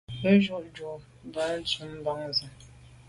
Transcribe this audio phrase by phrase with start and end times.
[0.19, 0.91] Ke ghù jujù
[1.33, 2.45] dun ntùm bam se.